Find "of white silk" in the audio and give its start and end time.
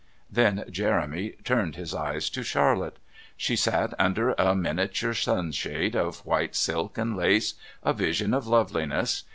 5.95-6.97